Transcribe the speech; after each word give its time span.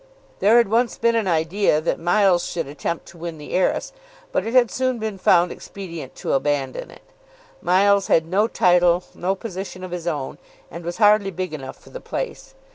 There 0.39 0.57
had 0.57 0.67
once 0.67 0.97
been 0.97 1.13
an 1.13 1.27
idea 1.27 1.79
that 1.79 1.99
Miles 1.99 2.43
should 2.43 2.65
attempt 2.65 3.05
to 3.09 3.19
win 3.19 3.37
the 3.37 3.53
heiress, 3.53 3.93
but 4.31 4.47
it 4.47 4.55
had 4.55 4.71
soon 4.71 4.97
been 4.97 5.19
found 5.19 5.51
expedient 5.51 6.15
to 6.15 6.33
abandon 6.33 6.89
it. 6.89 7.03
Miles 7.61 8.07
had 8.07 8.25
no 8.25 8.47
title, 8.47 9.03
no 9.13 9.35
position 9.35 9.83
of 9.83 9.91
his 9.91 10.07
own, 10.07 10.39
and 10.71 10.83
was 10.83 10.97
hardly 10.97 11.29
big 11.29 11.53
enough 11.53 11.77
for 11.77 11.91
the 11.91 12.01
place. 12.01 12.55